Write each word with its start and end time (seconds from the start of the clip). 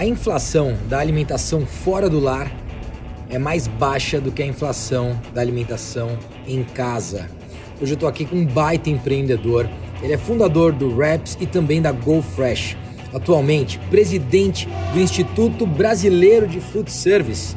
A 0.00 0.06
inflação 0.06 0.78
da 0.88 0.98
alimentação 0.98 1.66
fora 1.66 2.08
do 2.08 2.18
lar 2.18 2.50
é 3.28 3.38
mais 3.38 3.68
baixa 3.68 4.18
do 4.18 4.32
que 4.32 4.42
a 4.42 4.46
inflação 4.46 5.20
da 5.34 5.42
alimentação 5.42 6.18
em 6.48 6.64
casa. 6.64 7.28
Hoje 7.78 7.92
eu 7.92 7.96
estou 7.96 8.08
aqui 8.08 8.24
com 8.24 8.36
um 8.36 8.46
baita 8.46 8.88
empreendedor. 8.88 9.68
Ele 10.02 10.14
é 10.14 10.16
fundador 10.16 10.72
do 10.72 10.96
Raps 10.96 11.36
e 11.38 11.44
também 11.44 11.82
da 11.82 11.92
Go 11.92 12.22
Fresh. 12.22 12.78
Atualmente, 13.12 13.78
presidente 13.90 14.66
do 14.94 15.00
Instituto 15.00 15.66
Brasileiro 15.66 16.48
de 16.48 16.60
Food 16.60 16.90
Service. 16.90 17.54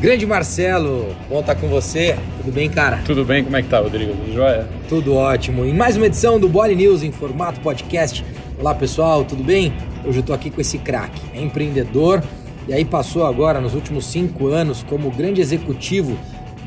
Grande 0.00 0.24
Marcelo, 0.24 1.08
bom 1.28 1.40
estar 1.40 1.56
com 1.56 1.66
você. 1.66 2.16
Tudo 2.38 2.52
bem, 2.52 2.70
cara? 2.70 3.00
Tudo 3.04 3.24
bem, 3.24 3.42
como 3.42 3.56
é 3.56 3.62
que 3.62 3.68
tá, 3.68 3.80
Rodrigo? 3.80 4.14
Tudo 4.14 4.32
jóia? 4.32 4.68
Tudo 4.88 5.14
ótimo. 5.16 5.64
Em 5.64 5.74
mais 5.74 5.96
uma 5.96 6.06
edição 6.06 6.38
do 6.38 6.48
Body 6.48 6.76
News 6.76 7.02
em 7.02 7.10
formato 7.10 7.58
podcast. 7.58 8.24
Olá, 8.56 8.72
pessoal, 8.72 9.24
tudo 9.24 9.42
bem? 9.42 9.72
Hoje 10.04 10.18
eu 10.18 10.20
estou 10.20 10.34
aqui 10.34 10.50
com 10.50 10.60
esse 10.60 10.78
craque. 10.78 11.20
É 11.32 11.40
empreendedor 11.40 12.22
e 12.66 12.72
aí 12.72 12.84
passou 12.84 13.26
agora, 13.26 13.60
nos 13.60 13.74
últimos 13.74 14.06
cinco 14.06 14.48
anos, 14.48 14.82
como 14.82 15.10
grande 15.10 15.40
executivo, 15.40 16.18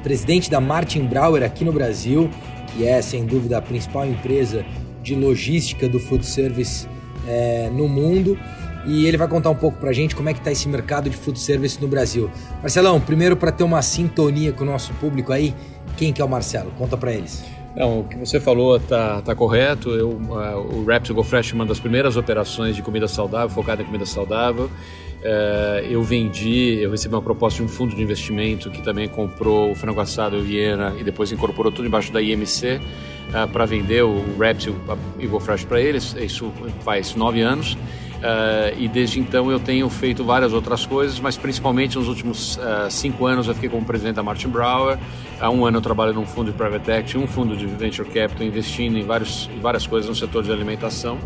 presidente 0.03 0.49
da 0.49 0.59
Martin 0.59 1.05
Brauer 1.05 1.43
aqui 1.43 1.63
no 1.63 1.71
Brasil, 1.71 2.29
que 2.67 2.85
é, 2.85 3.01
sem 3.01 3.25
dúvida, 3.25 3.57
a 3.57 3.61
principal 3.61 4.05
empresa 4.05 4.65
de 5.01 5.15
logística 5.15 5.87
do 5.87 5.99
food 5.99 6.25
service 6.25 6.87
é, 7.27 7.69
no 7.71 7.87
mundo 7.87 8.37
e 8.85 9.07
ele 9.07 9.17
vai 9.17 9.27
contar 9.27 9.49
um 9.49 9.55
pouco 9.55 9.77
pra 9.79 9.91
gente 9.91 10.15
como 10.15 10.29
é 10.29 10.33
que 10.33 10.41
tá 10.41 10.51
esse 10.51 10.67
mercado 10.69 11.09
de 11.09 11.17
food 11.17 11.39
service 11.39 11.81
no 11.81 11.87
Brasil. 11.87 12.29
Marcelão, 12.61 13.01
primeiro 13.01 13.35
para 13.35 13.51
ter 13.51 13.63
uma 13.63 13.81
sintonia 13.81 14.53
com 14.53 14.63
o 14.63 14.67
nosso 14.67 14.93
público 14.95 15.33
aí, 15.33 15.55
quem 15.97 16.13
que 16.13 16.21
é 16.21 16.25
o 16.25 16.29
Marcelo? 16.29 16.71
Conta 16.77 16.95
para 16.95 17.11
eles. 17.11 17.43
Não, 17.75 17.99
o 17.99 18.03
que 18.05 18.15
você 18.15 18.39
falou 18.39 18.79
tá, 18.79 19.21
tá 19.21 19.35
correto. 19.35 19.89
Eu, 19.91 20.09
uh, 20.09 20.75
o 20.75 20.85
Raps 20.85 21.11
Go 21.11 21.23
Fresh 21.23 21.51
é 21.51 21.55
uma 21.55 21.65
das 21.65 21.79
primeiras 21.79 22.15
operações 22.15 22.75
de 22.75 22.81
comida 22.81 23.07
saudável, 23.07 23.49
focada 23.49 23.81
em 23.81 23.85
comida 23.85 24.05
saudável. 24.05 24.65
Uh, 24.65 25.85
eu 25.89 26.01
vendi, 26.01 26.77
eu 26.81 26.91
recebi 26.91 27.15
uma 27.15 27.21
proposta 27.21 27.57
de 27.57 27.63
um 27.63 27.67
fundo 27.67 27.95
de 27.95 28.01
investimento 28.01 28.69
que 28.69 28.81
também 28.81 29.09
comprou 29.09 29.71
o 29.71 29.75
frango 29.75 29.99
assado 29.99 30.41
Viena 30.41 30.93
e 30.99 31.03
depois 31.03 31.31
incorporou 31.31 31.71
tudo 31.71 31.87
embaixo 31.87 32.13
da 32.13 32.21
IMC 32.21 32.75
uh, 32.75 33.37
eh, 33.37 33.47
para 33.47 33.65
vender 33.65 34.03
o 34.03 34.23
Raps 34.37 34.67
e 35.19 35.25
o 35.25 35.29
Go 35.29 35.39
Fresh 35.39 35.65
para 35.65 35.81
eles. 35.81 36.15
Isso 36.15 36.53
faz 36.81 37.13
nove 37.15 37.41
anos. 37.41 37.75
Uh, 38.25 38.73
e 38.79 38.87
desde 38.87 39.19
então 39.19 39.51
eu 39.51 39.59
tenho 39.59 39.87
feito 39.87 40.23
várias 40.23 40.51
outras 40.51 40.83
coisas, 40.83 41.19
mas 41.19 41.37
principalmente 41.37 41.95
nos 41.95 42.07
últimos 42.07 42.57
uh, 42.57 42.89
cinco 42.89 43.27
anos 43.27 43.47
eu 43.47 43.53
fiquei 43.53 43.69
como 43.69 43.85
presidente 43.85 44.15
da 44.15 44.23
Martin 44.23 44.47
Brower. 44.47 44.97
Há 45.39 45.51
um 45.51 45.63
ano 45.63 45.77
eu 45.77 45.81
trabalho 45.81 46.11
num 46.11 46.25
fundo 46.25 46.51
de 46.51 46.57
private 46.57 46.89
equity, 46.89 47.19
um 47.19 47.27
fundo 47.27 47.55
de 47.55 47.67
venture 47.67 48.09
capital, 48.09 48.47
investindo 48.47 48.97
em, 48.97 49.03
vários, 49.03 49.47
em 49.55 49.59
várias 49.59 49.85
coisas 49.85 50.09
no 50.09 50.15
setor 50.15 50.41
de 50.41 50.51
alimentação. 50.51 51.19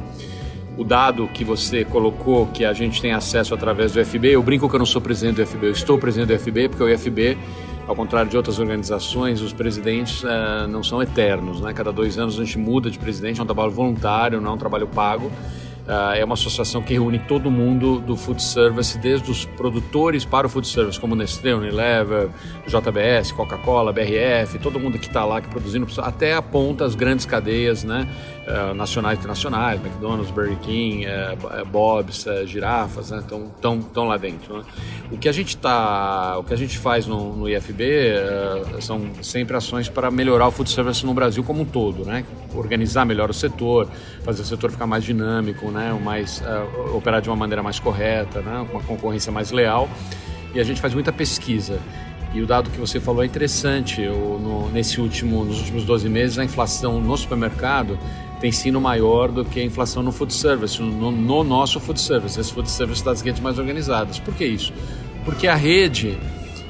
O 0.78 0.84
dado 0.84 1.26
que 1.30 1.46
você 1.46 1.86
colocou, 1.86 2.48
que 2.48 2.66
a 2.66 2.74
gente 2.74 3.02
tem 3.02 3.14
acesso 3.14 3.54
através 3.54 3.94
do 3.94 4.04
FB, 4.04 4.36
eu 4.36 4.44
brinco 4.44 4.68
que 4.68 4.76
eu 4.76 4.80
não 4.80 4.86
sou 4.86 5.00
presidente 5.00 5.38
do 5.38 5.46
FB, 5.46 5.68
eu 5.68 5.72
estou 5.72 5.98
presidente 5.98 6.36
do 6.36 6.40
FB, 6.40 6.68
porque 6.68 6.84
o 6.84 6.98
FB, 6.98 7.38
ao 7.88 7.96
contrário 7.96 8.30
de 8.30 8.36
outras 8.36 8.60
organizações, 8.60 9.42
os 9.42 9.54
presidentes 9.54 10.22
uh, 10.24 10.68
não 10.70 10.84
são 10.84 11.02
eternos. 11.02 11.62
Né? 11.62 11.72
Cada 11.72 11.94
dois 11.94 12.18
anos 12.18 12.38
a 12.38 12.44
gente 12.44 12.58
muda 12.58 12.92
de 12.92 13.00
presidente, 13.00 13.40
é 13.40 13.44
um 13.44 13.46
trabalho 13.46 13.72
voluntário, 13.72 14.42
não 14.42 14.52
é 14.52 14.54
um 14.54 14.58
trabalho 14.58 14.88
pago. 14.88 15.32
Uh, 15.90 16.14
é 16.14 16.24
uma 16.24 16.36
associação 16.36 16.84
que 16.84 16.94
reúne 16.94 17.18
todo 17.18 17.50
mundo 17.50 18.00
do 18.00 18.16
food 18.16 18.44
service, 18.44 18.96
desde 19.00 19.32
os 19.32 19.44
produtores 19.44 20.24
para 20.24 20.46
o 20.46 20.50
food 20.50 20.68
service, 20.68 21.00
como 21.00 21.16
Nestlé, 21.16 21.56
Unilever, 21.56 22.30
JBS, 22.68 23.32
Coca-Cola, 23.32 23.92
BRF, 23.92 24.60
todo 24.60 24.80
mundo 24.80 25.00
que 25.00 25.08
está 25.08 25.26
lá 25.26 25.42
que 25.42 25.48
produzindo, 25.48 25.88
até 26.04 26.36
a 26.36 26.44
ponta 26.44 26.86
as 26.86 26.94
grandes 26.94 27.26
cadeias, 27.26 27.84
né, 27.84 28.08
uh, 28.48 28.76
nacionais 28.76 29.18
e 29.18 29.20
internacionais, 29.20 29.82
McDonald's, 29.84 30.30
Burger 30.30 30.60
King, 30.60 31.08
uh, 31.08 31.66
Bob's, 31.66 32.24
girafas, 32.46 33.10
né, 33.10 33.22
estão 33.22 33.82
tão 33.92 34.08
lá 34.08 34.18
dentro. 34.18 34.60
Né? 34.60 34.66
O 35.12 35.18
que 35.18 35.28
a 35.28 35.32
gente 35.32 35.58
tá, 35.58 36.38
o 36.38 36.44
que 36.44 36.54
a 36.54 36.58
gente 36.58 36.78
faz 36.78 37.08
no, 37.08 37.36
no 37.36 37.50
IFB 37.50 38.14
são 38.80 39.10
sempre 39.24 39.58
ações 39.58 39.90
para 39.90 40.12
melhorar 40.12 40.50
o 40.50 40.52
food 40.52 40.70
service 40.70 41.04
no 41.04 41.16
Brasil 41.16 41.44
como 41.44 41.62
um 41.62 41.66
todo, 41.66 42.06
né, 42.06 42.24
organizar 42.54 43.06
melhor 43.06 43.32
o 43.32 43.34
setor, 43.34 43.88
fazer 44.24 44.44
o 44.44 44.46
setor 44.46 44.70
ficar 44.70 44.86
mais 44.86 45.04
dinâmico, 45.04 45.72
né, 45.72 45.79
né, 45.80 46.00
mais, 46.04 46.42
uh, 46.42 46.96
operar 46.96 47.22
de 47.22 47.30
uma 47.30 47.36
maneira 47.36 47.64
mais 47.64 47.80
correta, 47.80 48.42
né, 48.42 48.68
uma 48.72 48.82
concorrência 48.82 49.32
mais 49.32 49.52
leal. 49.52 49.90
E 50.54 50.60
a 50.60 50.64
gente 50.64 50.82
faz 50.82 50.94
muita 50.94 51.12
pesquisa. 51.14 51.80
E 52.34 52.42
o 52.42 52.46
dado 52.46 52.70
que 52.70 52.80
você 52.80 53.00
falou 53.00 53.24
é 53.24 53.26
interessante. 53.26 54.02
Eu, 54.02 54.40
no, 54.40 54.70
nesse 54.70 55.00
último, 55.00 55.44
nos 55.46 55.60
últimos 55.60 55.86
12 55.86 56.10
meses, 56.10 56.38
a 56.38 56.44
inflação 56.44 57.00
no 57.00 57.16
supermercado 57.18 57.98
tem 58.40 58.52
sido 58.52 58.80
maior 58.80 59.30
do 59.32 59.44
que 59.44 59.60
a 59.60 59.64
inflação 59.64 60.02
no 60.02 60.12
food 60.12 60.34
service, 60.34 60.82
no, 60.82 61.12
no 61.12 61.44
nosso 61.44 61.80
food 61.80 62.00
service, 62.00 62.40
esse 62.40 62.54
food 62.54 62.70
service 62.70 63.04
das 63.04 63.22
redes 63.22 63.42
mais 63.42 63.58
organizadas. 63.60 64.20
Por 64.20 64.34
que 64.34 64.46
isso? 64.46 64.74
Porque 65.26 65.48
a 65.48 65.56
rede 65.56 66.18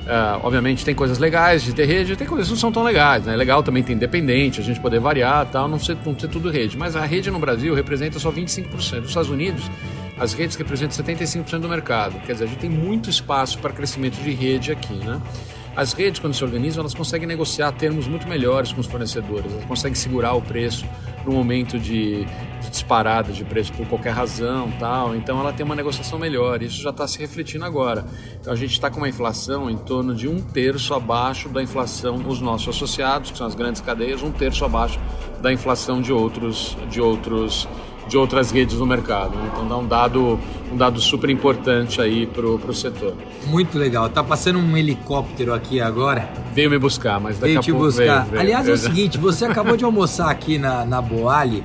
Uh, 0.10 0.42
obviamente 0.42 0.84
tem 0.84 0.96
coisas 0.96 1.20
legais 1.20 1.62
de 1.62 1.72
ter 1.72 1.86
rede, 1.86 2.16
tem 2.16 2.26
coisas 2.26 2.48
que 2.48 2.54
não 2.54 2.60
são 2.60 2.72
tão 2.72 2.82
legais. 2.82 3.26
Né? 3.26 3.34
É 3.34 3.38
legal 3.38 3.62
também 3.62 3.84
ter 3.84 3.94
independente, 3.94 4.60
a 4.60 4.64
gente 4.64 4.80
poder 4.80 5.00
variar 5.00 5.46
tal, 5.46 5.68
não 5.68 5.78
ser, 5.78 5.96
não 6.04 6.18
ser 6.18 6.28
tudo 6.30 6.50
rede. 6.50 6.76
Mas 6.76 6.96
a 6.96 7.06
rede 7.06 7.30
no 7.30 7.38
Brasil 7.38 7.76
representa 7.76 8.18
só 8.18 8.32
25%. 8.32 8.72
Nos 8.72 9.10
Estados 9.10 9.30
Unidos, 9.30 9.70
as 10.18 10.34
redes 10.34 10.56
representam 10.56 10.98
75% 11.06 11.60
do 11.60 11.70
mercado. 11.70 12.20
Quer 12.26 12.34
dizer, 12.34 12.46
a 12.46 12.48
gente 12.48 12.58
tem 12.58 12.72
muito 12.72 13.08
espaço 13.08 13.60
para 13.60 13.72
crescimento 13.72 14.16
de 14.16 14.32
rede 14.32 14.72
aqui. 14.72 14.96
Né? 14.96 15.22
As 15.76 15.94
redes, 15.94 16.20
quando 16.20 16.34
se 16.34 16.44
organizam, 16.44 16.82
elas 16.82 16.94
conseguem 16.94 17.28
negociar 17.28 17.72
termos 17.72 18.08
muito 18.08 18.28
melhores 18.28 18.72
com 18.74 18.82
os 18.82 18.88
fornecedores, 18.88 19.52
elas 19.52 19.66
conseguem 19.66 19.96
segurar 19.96 20.34
o 20.34 20.42
preço 20.42 20.86
no 21.26 21.32
momento 21.32 21.80
de, 21.80 22.26
disparada 22.70 23.32
de 23.32 23.44
preço 23.44 23.72
por 23.74 23.88
qualquer 23.88 24.12
razão, 24.12 24.72
tal. 24.80 25.16
Então, 25.16 25.40
ela 25.40 25.54
tem 25.54 25.66
uma 25.66 25.76
negociação 25.76 26.18
melhor. 26.18 26.62
Isso 26.62 26.82
já 26.82 26.90
está 26.90 27.08
se 27.08 27.20
refletindo 27.20 27.66
agora. 27.66 28.06
Então, 28.40 28.52
a 28.52 28.56
gente 28.56 28.72
está 28.72 28.90
com 28.90 28.98
uma 28.98 29.10
inflação 29.10 29.70
em 29.70 29.78
torno 29.78 30.16
de 30.16 30.28
um 30.28 30.42
terço 30.42 30.94
abaixo 30.94 31.50
da 31.50 31.62
inflação 31.62 32.18
dos 32.18 32.42
nossos 32.42 32.76
associados, 32.76 33.32
que 33.32 33.38
são 33.38 33.48
as 33.48 33.56
grandes 33.56 33.82
cadeias, 33.82 34.24
um 34.24 34.32
terço 34.32 34.66
abaixo 34.66 35.00
da 35.42 35.52
inflação 35.52 36.02
de 36.02 36.12
outros, 36.12 36.78
de 36.90 37.00
outros 37.00 37.68
de 38.10 38.18
outras 38.18 38.52
redes 38.52 38.78
no 38.78 38.86
mercado. 38.86 39.38
Né? 39.38 39.50
Então 39.54 39.68
dá 39.68 39.78
um 39.78 39.88
dado, 39.88 40.40
um 40.72 40.76
dado 40.76 41.00
super 41.00 41.30
importante 41.30 42.02
aí 42.02 42.26
para 42.26 42.46
o 42.46 42.74
setor. 42.74 43.14
Muito 43.46 43.78
legal. 43.78 44.10
Tá 44.10 44.24
passando 44.24 44.60
um 44.60 44.76
helicóptero 44.76 45.54
aqui 45.54 45.80
agora. 45.80 46.28
Veio 46.54 46.70
me 46.70 46.80
buscar, 46.80 47.20
mas 47.20 47.36
daqui 47.36 47.46
veio 47.46 47.60
a 47.60 47.62
te 47.62 47.72
pouco 47.72 47.86
buscar. 47.86 48.22
Veio, 48.22 48.32
veio, 48.32 48.42
Aliás, 48.42 48.68
é 48.68 48.72
o 48.72 48.78
seguinte, 48.78 49.18
você 49.18 49.46
acabou 49.46 49.78
de 49.78 49.86
almoçar 49.86 50.30
aqui 50.30 50.58
na, 50.58 50.84
na 50.84 51.02
Boali. 51.02 51.64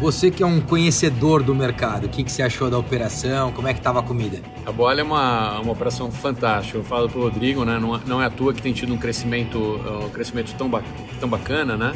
Você 0.00 0.30
que 0.30 0.44
é 0.44 0.46
um 0.46 0.60
conhecedor 0.60 1.42
do 1.42 1.52
mercado, 1.52 2.04
o 2.04 2.08
que, 2.08 2.22
que 2.22 2.30
você 2.30 2.42
achou 2.42 2.70
da 2.70 2.78
operação? 2.78 3.50
Como 3.50 3.66
é 3.66 3.72
que 3.72 3.80
estava 3.80 3.98
a 3.98 4.02
comida? 4.02 4.38
A 4.64 4.70
Boali 4.70 5.00
é 5.00 5.02
uma, 5.02 5.58
uma 5.58 5.72
operação 5.72 6.10
fantástica. 6.10 6.78
Eu 6.78 6.84
falo 6.84 7.08
para 7.08 7.18
o 7.18 7.22
Rodrigo, 7.22 7.64
né? 7.64 7.80
Não, 7.80 7.98
não 8.06 8.22
é 8.22 8.26
à 8.26 8.30
toa 8.30 8.54
que 8.54 8.62
tem 8.62 8.72
tido 8.72 8.94
um 8.94 8.96
crescimento, 8.96 9.58
um 9.58 10.08
crescimento 10.10 10.54
tão, 10.56 10.68
ba 10.68 10.82
tão 11.18 11.28
bacana, 11.28 11.76
né? 11.76 11.92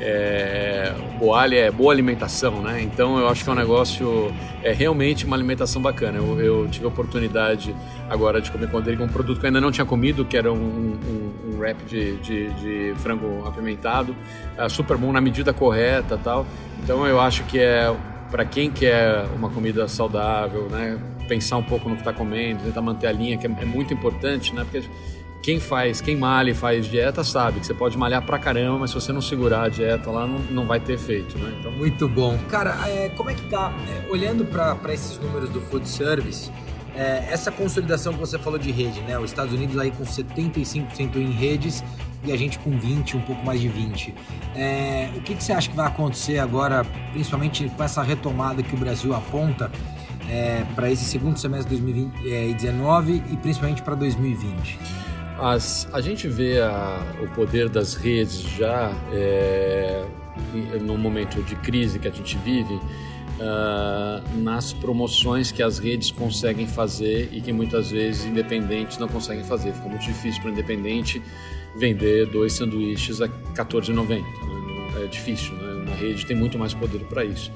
É, 0.00 0.92
Boalha 1.18 1.56
é 1.56 1.70
boa 1.70 1.92
alimentação, 1.92 2.60
né? 2.60 2.82
Então 2.82 3.18
eu 3.18 3.28
acho 3.28 3.42
que 3.42 3.48
é 3.48 3.52
um 3.52 3.56
negócio, 3.56 4.32
é 4.62 4.72
realmente 4.72 5.24
uma 5.24 5.36
alimentação 5.36 5.80
bacana. 5.80 6.18
Eu, 6.18 6.40
eu 6.40 6.68
tive 6.68 6.84
a 6.84 6.88
oportunidade 6.88 7.74
agora 8.08 8.40
de 8.40 8.50
comer 8.50 8.70
com 8.70 8.78
ele 8.78 9.02
um 9.02 9.08
produto 9.08 9.40
que 9.40 9.46
eu 9.46 9.48
ainda 9.48 9.60
não 9.60 9.70
tinha 9.70 9.86
comido, 9.86 10.24
que 10.24 10.36
era 10.36 10.52
um, 10.52 10.56
um, 10.56 11.34
um 11.46 11.58
wrap 11.58 11.82
de, 11.86 12.16
de, 12.18 12.48
de, 12.54 12.94
frango 12.96 13.46
apimentado, 13.46 14.14
é, 14.56 14.68
super 14.68 14.96
bom 14.96 15.12
na 15.12 15.20
medida 15.20 15.52
correta 15.52 16.18
tal. 16.22 16.46
Então 16.82 17.06
eu 17.06 17.20
acho 17.20 17.44
que 17.44 17.58
é 17.58 17.94
para 18.30 18.44
quem 18.44 18.70
quer 18.70 19.24
uma 19.36 19.48
comida 19.48 19.88
saudável, 19.88 20.68
né? 20.68 20.98
Pensar 21.28 21.56
um 21.56 21.62
pouco 21.62 21.88
no 21.88 21.96
que 21.96 22.02
está 22.02 22.12
comendo, 22.12 22.62
tentar 22.62 22.82
manter 22.82 23.06
a 23.08 23.12
linha, 23.12 23.36
que 23.36 23.46
é, 23.46 23.50
é 23.50 23.64
muito 23.64 23.92
importante, 23.92 24.54
né? 24.54 24.62
Porque 24.62 24.86
quem 25.42 25.60
faz, 25.60 26.00
quem 26.00 26.16
malha 26.16 26.50
e 26.50 26.54
faz 26.54 26.86
dieta 26.86 27.22
sabe 27.22 27.60
que 27.60 27.66
você 27.66 27.74
pode 27.74 27.96
malhar 27.96 28.24
pra 28.24 28.38
caramba, 28.38 28.80
mas 28.80 28.90
se 28.90 28.94
você 28.94 29.12
não 29.12 29.20
segurar 29.20 29.62
a 29.62 29.68
dieta 29.68 30.10
lá, 30.10 30.26
não, 30.26 30.38
não 30.50 30.66
vai 30.66 30.80
ter 30.80 30.94
efeito, 30.94 31.38
né? 31.38 31.54
Então... 31.58 31.70
Muito 31.72 32.08
bom. 32.08 32.36
Cara, 32.48 32.76
é, 32.88 33.08
como 33.10 33.30
é 33.30 33.34
que 33.34 33.48
tá? 33.48 33.72
É, 33.88 34.10
olhando 34.10 34.44
para 34.44 34.92
esses 34.92 35.18
números 35.18 35.50
do 35.50 35.60
food 35.60 35.88
service, 35.88 36.50
é, 36.96 37.28
essa 37.30 37.52
consolidação 37.52 38.14
que 38.14 38.18
você 38.18 38.38
falou 38.38 38.58
de 38.58 38.70
rede, 38.72 39.00
né? 39.02 39.18
Os 39.18 39.30
Estados 39.30 39.52
Unidos 39.52 39.78
aí 39.78 39.90
com 39.90 40.04
75% 40.04 41.16
em 41.16 41.30
redes 41.30 41.84
e 42.24 42.32
a 42.32 42.36
gente 42.36 42.58
com 42.58 42.76
20, 42.76 43.18
um 43.18 43.20
pouco 43.20 43.44
mais 43.44 43.60
de 43.60 43.68
20. 43.68 44.14
É, 44.54 45.10
o 45.14 45.20
que, 45.20 45.34
que 45.34 45.44
você 45.44 45.52
acha 45.52 45.68
que 45.68 45.76
vai 45.76 45.86
acontecer 45.86 46.38
agora, 46.38 46.84
principalmente 47.12 47.68
com 47.68 47.84
essa 47.84 48.02
retomada 48.02 48.62
que 48.62 48.74
o 48.74 48.78
Brasil 48.78 49.14
aponta 49.14 49.70
é, 50.28 50.64
para 50.74 50.90
esse 50.90 51.04
segundo 51.04 51.38
semestre 51.38 51.76
de 51.76 51.82
2019 51.82 53.22
e 53.30 53.36
principalmente 53.36 53.82
para 53.82 53.94
2020? 53.94 54.78
As, 55.38 55.88
a 55.92 56.00
gente 56.00 56.28
vê 56.28 56.60
a, 56.60 57.00
o 57.22 57.28
poder 57.34 57.68
das 57.68 57.94
redes 57.94 58.40
já 58.40 58.90
é, 59.12 60.04
no 60.80 60.96
momento 60.96 61.42
de 61.42 61.54
crise 61.56 61.98
que 61.98 62.08
a 62.08 62.10
gente 62.10 62.36
vive, 62.38 62.74
uh, 62.74 64.38
nas 64.38 64.72
promoções 64.72 65.50
que 65.52 65.62
as 65.62 65.78
redes 65.78 66.10
conseguem 66.10 66.66
fazer 66.66 67.28
e 67.32 67.40
que 67.40 67.52
muitas 67.52 67.90
vezes 67.90 68.24
independentes 68.24 68.98
não 68.98 69.08
conseguem 69.08 69.44
fazer. 69.44 69.72
Fica 69.72 69.88
muito 69.88 70.04
difícil 70.04 70.40
para 70.40 70.50
o 70.50 70.52
independente 70.52 71.22
vender 71.76 72.26
dois 72.26 72.54
sanduíches 72.54 73.20
a 73.20 73.26
R$14,90. 73.26 74.08
Né? 74.08 74.24
É 75.04 75.06
difícil, 75.06 75.54
né? 75.54 75.84
na 75.90 75.94
rede 75.94 76.24
tem 76.24 76.36
muito 76.36 76.58
mais 76.58 76.72
poder 76.72 77.00
para 77.00 77.24
isso. 77.24 77.52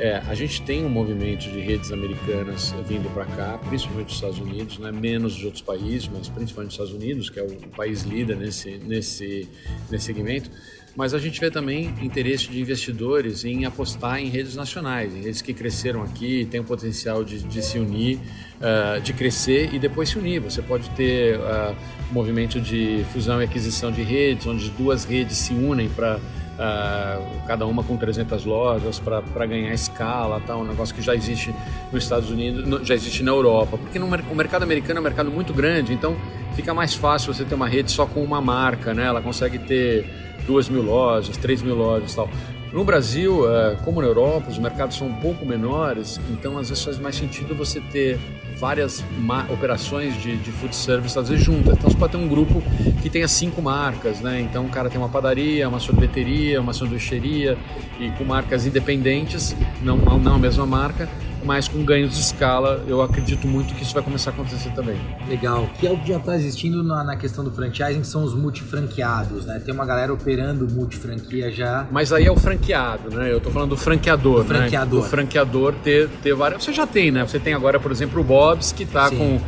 É, 0.00 0.16
a 0.26 0.34
gente 0.34 0.62
tem 0.62 0.82
um 0.82 0.88
movimento 0.88 1.42
de 1.42 1.60
redes 1.60 1.92
americanas 1.92 2.74
vindo 2.88 3.12
para 3.12 3.26
cá, 3.26 3.58
principalmente 3.68 4.06
dos 4.06 4.14
Estados 4.14 4.38
Unidos, 4.38 4.78
né? 4.78 4.90
menos 4.90 5.34
de 5.34 5.44
outros 5.44 5.62
países, 5.62 6.08
mas 6.08 6.26
principalmente 6.26 6.68
dos 6.68 6.80
Estados 6.80 6.92
Unidos, 6.94 7.28
que 7.28 7.38
é 7.38 7.42
o 7.42 7.54
país 7.76 8.02
líder 8.04 8.34
nesse, 8.38 8.78
nesse, 8.78 9.46
nesse 9.90 10.06
segmento. 10.06 10.50
Mas 10.96 11.12
a 11.12 11.18
gente 11.18 11.38
vê 11.38 11.50
também 11.50 11.94
interesse 12.00 12.48
de 12.48 12.58
investidores 12.58 13.44
em 13.44 13.66
apostar 13.66 14.18
em 14.18 14.30
redes 14.30 14.56
nacionais, 14.56 15.14
em 15.14 15.20
redes 15.20 15.42
que 15.42 15.52
cresceram 15.52 16.02
aqui, 16.02 16.48
têm 16.50 16.60
o 16.60 16.64
potencial 16.64 17.22
de, 17.22 17.42
de 17.42 17.62
se 17.62 17.78
unir, 17.78 18.18
uh, 18.56 19.02
de 19.02 19.12
crescer 19.12 19.74
e 19.74 19.78
depois 19.78 20.08
se 20.08 20.18
unir. 20.18 20.40
Você 20.40 20.62
pode 20.62 20.88
ter 20.90 21.38
uh, 21.38 21.76
movimento 22.10 22.58
de 22.58 23.04
fusão 23.12 23.40
e 23.40 23.44
aquisição 23.44 23.92
de 23.92 24.02
redes, 24.02 24.46
onde 24.46 24.70
duas 24.70 25.04
redes 25.04 25.36
se 25.36 25.52
unem 25.52 25.90
para 25.90 26.18
Uh, 26.60 27.46
cada 27.46 27.64
uma 27.64 27.82
com 27.82 27.96
300 27.96 28.44
lojas 28.44 28.98
para 28.98 29.46
ganhar 29.46 29.72
escala, 29.72 30.42
tal, 30.46 30.60
um 30.60 30.64
negócio 30.64 30.94
que 30.94 31.00
já 31.00 31.14
existe 31.14 31.54
nos 31.90 32.02
Estados 32.02 32.30
Unidos, 32.30 32.86
já 32.86 32.94
existe 32.94 33.22
na 33.22 33.30
Europa, 33.30 33.78
porque 33.78 33.98
no, 33.98 34.04
o 34.04 34.34
mercado 34.34 34.62
americano 34.62 34.98
é 34.98 35.00
um 35.00 35.04
mercado 35.04 35.30
muito 35.30 35.54
grande, 35.54 35.94
então 35.94 36.14
fica 36.54 36.74
mais 36.74 36.92
fácil 36.92 37.32
você 37.32 37.46
ter 37.46 37.54
uma 37.54 37.66
rede 37.66 37.90
só 37.90 38.04
com 38.04 38.22
uma 38.22 38.42
marca, 38.42 38.92
né? 38.92 39.06
Ela 39.06 39.22
consegue 39.22 39.58
ter 39.58 40.04
duas 40.46 40.68
mil 40.68 40.82
lojas, 40.82 41.34
três 41.38 41.62
mil 41.62 41.74
lojas, 41.74 42.14
tal. 42.14 42.28
No 42.74 42.84
Brasil, 42.84 43.40
uh, 43.40 43.76
como 43.82 44.02
na 44.02 44.08
Europa, 44.08 44.50
os 44.50 44.58
mercados 44.58 44.98
são 44.98 45.08
um 45.08 45.14
pouco 45.14 45.46
menores, 45.46 46.20
então 46.30 46.58
às 46.58 46.68
vezes 46.68 46.84
faz 46.84 46.98
mais 46.98 47.16
sentido 47.16 47.54
você 47.54 47.80
ter 47.80 48.18
várias 48.60 49.02
operações 49.48 50.20
de, 50.20 50.36
de 50.36 50.52
food 50.52 50.76
service 50.76 51.18
às 51.18 51.30
vezes 51.30 51.42
juntas. 51.42 51.78
Então 51.78 51.90
você 51.90 51.96
pode 51.96 52.12
ter 52.12 52.18
um 52.18 52.28
grupo 52.28 52.62
que 53.00 53.08
tenha 53.08 53.26
cinco 53.26 53.62
marcas, 53.62 54.20
né? 54.20 54.40
Então 54.40 54.66
o 54.66 54.68
cara 54.68 54.90
tem 54.90 55.00
uma 55.00 55.08
padaria, 55.08 55.66
uma 55.68 55.80
sorveteria, 55.80 56.60
uma 56.60 56.74
sanduicheria 56.74 57.56
e 57.98 58.10
com 58.10 58.24
marcas 58.24 58.66
independentes, 58.66 59.56
não, 59.82 59.96
não 59.96 60.34
a 60.34 60.38
mesma 60.38 60.66
marca, 60.66 61.08
mas 61.44 61.68
com 61.68 61.84
ganhos 61.84 62.14
de 62.14 62.20
escala, 62.20 62.84
eu 62.86 63.02
acredito 63.02 63.46
muito 63.46 63.74
que 63.74 63.82
isso 63.82 63.94
vai 63.94 64.02
começar 64.02 64.30
a 64.30 64.32
acontecer 64.34 64.70
também. 64.70 64.98
Legal. 65.28 65.68
Que 65.78 65.86
é 65.86 65.90
o 65.90 65.98
que 65.98 66.08
já 66.08 66.18
está 66.18 66.36
existindo 66.36 66.82
na, 66.82 67.02
na, 67.04 67.16
questão 67.16 67.44
do 67.44 67.50
franchising, 67.50 68.04
são 68.04 68.24
os 68.24 68.34
multifranqueados, 68.34 69.46
né? 69.46 69.60
Tem 69.64 69.74
uma 69.74 69.86
galera 69.86 70.12
operando 70.12 70.68
multifranquia 70.68 71.50
já. 71.50 71.86
Mas 71.90 72.12
aí 72.12 72.26
é 72.26 72.30
o 72.30 72.36
franqueado, 72.36 73.10
né? 73.10 73.32
Eu 73.32 73.38
estou 73.38 73.52
falando 73.52 73.70
do 73.70 73.76
franqueador, 73.76 74.40
o 74.40 74.44
franqueador. 74.44 75.00
Né? 75.00 75.06
O 75.06 75.08
franqueador 75.08 75.74
ter, 75.82 76.08
ter 76.22 76.34
várias... 76.34 76.64
Você 76.64 76.72
já 76.72 76.86
tem, 76.86 77.10
né? 77.10 77.26
Você 77.26 77.38
tem 77.38 77.54
agora, 77.54 77.78
por 77.78 77.90
exemplo, 77.90 78.20
o 78.20 78.24
Bob's, 78.24 78.72
que 78.72 78.82
está 78.82 79.10
com 79.10 79.40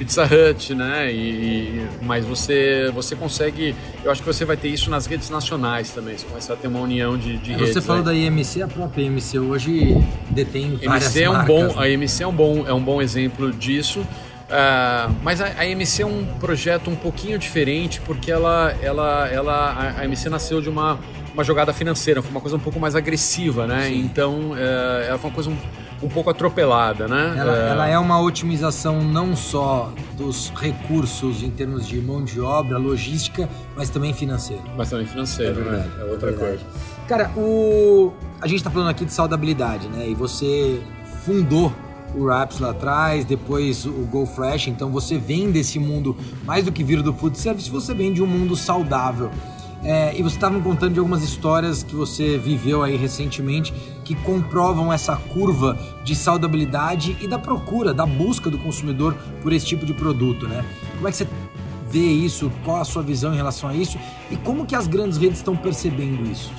Pizza 0.00 0.24
Hut, 0.24 0.74
né? 0.74 1.12
E, 1.12 1.86
mas 2.00 2.24
você, 2.24 2.90
você 2.94 3.14
consegue. 3.14 3.76
Eu 4.02 4.10
acho 4.10 4.22
que 4.22 4.26
você 4.26 4.46
vai 4.46 4.56
ter 4.56 4.68
isso 4.68 4.88
nas 4.88 5.04
redes 5.04 5.28
nacionais 5.28 5.90
também. 5.90 6.16
Você 6.16 6.24
começa 6.24 6.54
a 6.54 6.56
ter 6.56 6.68
uma 6.68 6.80
união 6.80 7.18
de, 7.18 7.36
de 7.36 7.52
é, 7.52 7.56
redes. 7.56 7.74
Você 7.74 7.82
falou 7.82 8.02
né? 8.02 8.10
da 8.10 8.14
IMC, 8.14 8.62
a 8.62 8.66
própria 8.66 9.02
IMC 9.02 9.38
hoje 9.38 10.02
detém 10.30 10.80
várias 10.82 11.14
IMC 11.14 11.22
é 11.22 11.28
um 11.28 11.32
marcas, 11.34 11.54
bom, 11.54 11.64
né? 11.66 11.74
A 11.76 11.88
IMC 11.90 12.22
é 12.22 12.26
um 12.26 12.32
bom, 12.32 12.66
é 12.66 12.72
um 12.72 12.82
bom 12.82 13.02
exemplo 13.02 13.52
disso. 13.52 14.00
Uh, 14.00 15.14
mas 15.22 15.42
a, 15.42 15.52
a 15.58 15.66
IMC 15.66 16.00
é 16.00 16.06
um 16.06 16.24
projeto 16.40 16.88
um 16.90 16.96
pouquinho 16.96 17.38
diferente 17.38 18.00
porque 18.00 18.32
ela, 18.32 18.74
ela, 18.80 19.28
ela, 19.28 19.54
a, 19.54 20.00
a 20.00 20.04
IMC 20.06 20.30
nasceu 20.30 20.62
de 20.62 20.70
uma, 20.70 20.98
uma 21.34 21.44
jogada 21.44 21.74
financeira, 21.74 22.22
foi 22.22 22.30
uma 22.30 22.40
coisa 22.40 22.56
um 22.56 22.60
pouco 22.60 22.80
mais 22.80 22.96
agressiva, 22.96 23.66
né? 23.66 23.88
Sim. 23.88 24.00
Então, 24.00 24.52
uh, 24.52 25.04
ela 25.06 25.18
foi 25.18 25.28
uma 25.28 25.34
coisa 25.34 25.50
um, 25.50 25.58
um 26.02 26.08
pouco 26.08 26.30
atropelada, 26.30 27.06
né? 27.06 27.34
Ela 27.36 27.56
é... 27.56 27.70
ela 27.70 27.88
é 27.88 27.98
uma 27.98 28.20
otimização 28.20 29.02
não 29.02 29.36
só 29.36 29.92
dos 30.16 30.50
recursos 30.50 31.42
em 31.42 31.50
termos 31.50 31.86
de 31.86 32.00
mão 32.00 32.24
de 32.24 32.40
obra, 32.40 32.78
logística, 32.78 33.48
mas 33.76 33.90
também 33.90 34.12
financeiro. 34.12 34.62
Mas 34.76 34.90
também 34.90 35.06
financeiro, 35.06 35.60
é 35.60 35.62
verdade, 35.62 35.88
né? 35.88 35.94
É 36.00 36.04
outra 36.04 36.30
é 36.30 36.32
coisa. 36.32 36.60
Cara, 37.06 37.30
o... 37.36 38.12
a 38.40 38.46
gente 38.46 38.58
está 38.58 38.70
falando 38.70 38.88
aqui 38.88 39.04
de 39.04 39.12
saudabilidade, 39.12 39.88
né? 39.88 40.08
E 40.08 40.14
você 40.14 40.80
fundou 41.24 41.72
o 42.14 42.26
Raps 42.26 42.58
lá 42.58 42.70
atrás, 42.70 43.24
depois 43.24 43.84
o 43.86 44.06
Go 44.10 44.26
Fresh, 44.26 44.68
então 44.68 44.90
você 44.90 45.18
vem 45.18 45.50
desse 45.50 45.78
mundo, 45.78 46.16
mais 46.44 46.64
do 46.64 46.72
que 46.72 46.82
vir 46.82 47.02
do 47.02 47.12
food 47.12 47.38
service, 47.38 47.70
você 47.70 47.94
vem 47.94 48.12
de 48.12 48.22
um 48.22 48.26
mundo 48.26 48.56
saudável. 48.56 49.30
É, 49.82 50.14
e 50.14 50.22
você 50.22 50.36
estava 50.36 50.54
me 50.54 50.62
contando 50.62 50.92
de 50.92 50.98
algumas 50.98 51.22
histórias 51.22 51.82
que 51.82 51.94
você 51.94 52.36
viveu 52.36 52.82
aí 52.82 52.96
recentemente 52.96 53.72
que 54.04 54.14
comprovam 54.14 54.92
essa 54.92 55.16
curva 55.16 55.78
de 56.04 56.14
saudabilidade 56.14 57.16
e 57.20 57.26
da 57.26 57.38
procura, 57.38 57.94
da 57.94 58.04
busca 58.04 58.50
do 58.50 58.58
consumidor 58.58 59.14
por 59.42 59.52
esse 59.52 59.64
tipo 59.64 59.86
de 59.86 59.94
produto, 59.94 60.46
né? 60.46 60.64
Como 60.96 61.08
é 61.08 61.10
que 61.10 61.16
você 61.16 61.26
vê 61.90 62.00
isso? 62.00 62.52
Qual 62.62 62.80
a 62.80 62.84
sua 62.84 63.02
visão 63.02 63.32
em 63.32 63.36
relação 63.36 63.70
a 63.70 63.74
isso? 63.74 63.98
E 64.30 64.36
como 64.36 64.66
que 64.66 64.74
as 64.74 64.86
grandes 64.86 65.16
redes 65.16 65.38
estão 65.38 65.56
percebendo 65.56 66.30
isso? 66.30 66.52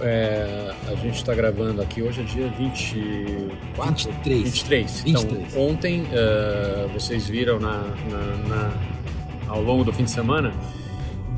É, 0.00 0.74
a 0.88 0.94
gente 0.96 1.16
está 1.16 1.34
gravando 1.34 1.80
aqui, 1.80 2.02
hoje 2.02 2.20
é 2.20 2.24
dia 2.24 2.48
24? 2.58 4.10
23. 4.12 4.42
23. 4.42 5.00
23. 5.00 5.06
Então, 5.06 5.62
ontem 5.62 6.02
uh, 6.02 6.88
vocês 6.92 7.26
viram 7.26 7.58
na, 7.58 7.78
na, 8.10 8.48
na, 8.48 8.72
ao 9.48 9.62
longo 9.62 9.82
do 9.82 9.92
fim 9.92 10.04
de 10.04 10.10
semana 10.10 10.52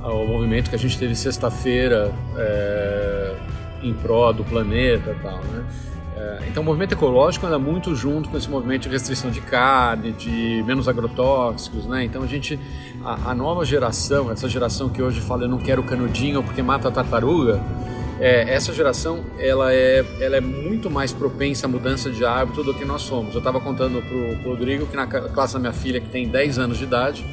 o 0.08 0.26
movimento 0.26 0.70
que 0.70 0.76
a 0.76 0.78
gente 0.78 0.98
teve 0.98 1.14
sexta-feira 1.14 2.12
é, 2.36 3.34
em 3.82 3.92
pró 3.92 4.32
do 4.32 4.44
planeta 4.44 5.10
e 5.10 5.22
tal, 5.22 5.38
né? 5.38 5.64
É, 6.16 6.48
então 6.48 6.62
o 6.62 6.66
movimento 6.66 6.92
ecológico 6.92 7.46
anda 7.46 7.58
muito 7.58 7.94
junto 7.94 8.28
com 8.28 8.38
esse 8.38 8.48
movimento 8.48 8.84
de 8.84 8.88
restrição 8.88 9.30
de 9.30 9.40
carne, 9.40 10.12
de 10.12 10.64
menos 10.66 10.88
agrotóxicos, 10.88 11.86
né? 11.86 12.04
Então 12.04 12.22
a 12.22 12.26
gente, 12.26 12.58
a, 13.04 13.30
a 13.30 13.34
nova 13.34 13.64
geração, 13.64 14.30
essa 14.30 14.48
geração 14.48 14.88
que 14.88 15.02
hoje 15.02 15.20
fala 15.20 15.44
eu 15.44 15.48
não 15.48 15.58
quero 15.58 15.82
canudinho 15.82 16.42
porque 16.42 16.62
mata 16.62 16.88
a 16.88 16.90
tartaruga, 16.90 17.60
é, 18.18 18.50
essa 18.50 18.72
geração 18.72 19.24
ela 19.38 19.74
é, 19.74 20.04
ela 20.20 20.36
é 20.36 20.40
muito 20.40 20.90
mais 20.90 21.12
propensa 21.12 21.66
à 21.66 21.68
mudança 21.68 22.10
de 22.10 22.24
hábito 22.24 22.64
do 22.64 22.72
que 22.72 22.84
nós 22.84 23.02
somos. 23.02 23.34
Eu 23.34 23.38
estava 23.40 23.60
contando 23.60 24.00
para 24.00 24.16
o 24.16 24.50
Rodrigo 24.50 24.86
que 24.86 24.96
na 24.96 25.06
classe 25.06 25.52
da 25.52 25.60
minha 25.60 25.72
filha, 25.72 26.00
que 26.00 26.08
tem 26.08 26.26
10 26.26 26.58
anos 26.58 26.78
de 26.78 26.84
idade, 26.84 27.26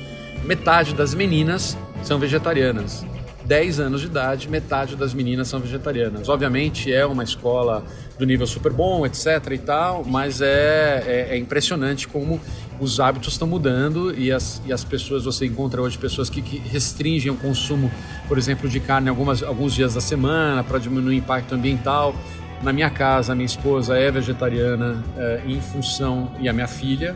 metade 0.44 0.94
das 0.94 1.14
meninas 1.14 1.78
são 2.04 2.20
vegetarianas. 2.20 3.06
10 3.46 3.80
anos 3.80 4.02
de 4.02 4.08
idade, 4.08 4.48
metade 4.50 4.96
das 4.96 5.14
meninas 5.14 5.48
são 5.48 5.60
vegetarianas. 5.60 6.30
Obviamente 6.30 6.94
é 6.94 7.06
uma 7.06 7.24
escola 7.24 7.84
do 8.18 8.26
nível 8.26 8.48
super 8.48 8.72
bom, 8.72 9.06
etc 9.06 9.52
e 9.52 9.58
tal, 9.58 10.04
mas 10.06 10.42
é, 10.42 11.04
é, 11.06 11.28
é 11.32 11.38
impressionante 11.38 12.08
como 12.08 12.40
os 12.80 13.00
hábitos 13.00 13.34
estão 13.34 13.48
mudando 13.48 14.18
e 14.18 14.32
as, 14.32 14.62
e 14.66 14.74
as 14.74 14.84
pessoas, 14.84 15.26
você 15.26 15.46
encontra 15.46 15.82
hoje 15.82 15.98
pessoas 15.98 16.30
que, 16.30 16.42
que 16.42 16.58
restringem 16.58 17.32
o 17.32 17.36
consumo, 17.36 17.92
por 18.28 18.38
exemplo, 18.38 18.70
de 18.70 18.80
carne 18.80 19.10
algumas, 19.10 19.44
alguns 19.44 19.74
dias 19.74 19.94
da 19.94 20.02
semana 20.02 20.64
para 20.64 20.80
diminuir 20.80 21.16
o 21.16 21.18
impacto 21.18 21.54
ambiental. 21.54 22.16
Na 22.62 22.72
minha 22.72 22.90
casa, 22.90 23.34
a 23.34 23.36
minha 23.36 23.46
esposa 23.46 23.98
é 23.98 24.10
vegetariana 24.10 25.04
é, 25.18 25.42
em 25.46 25.60
função, 25.60 26.32
e 26.40 26.48
a 26.48 26.54
minha 26.54 26.68
filha, 26.68 27.14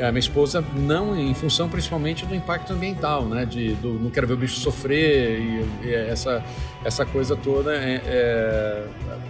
a 0.00 0.12
minha 0.12 0.20
esposa 0.20 0.64
não 0.74 1.18
em 1.18 1.34
função 1.34 1.68
principalmente 1.68 2.24
do 2.24 2.34
impacto 2.34 2.72
ambiental, 2.72 3.24
né? 3.24 3.44
De 3.44 3.74
do, 3.74 3.94
não 3.94 4.10
quero 4.10 4.26
ver 4.26 4.34
o 4.34 4.36
bicho 4.36 4.60
sofrer 4.60 5.40
e, 5.40 5.86
e 5.86 5.94
essa 5.94 6.44
essa 6.84 7.04
coisa 7.04 7.36
toda 7.36 7.74
é, 7.74 8.00
é 8.04 8.86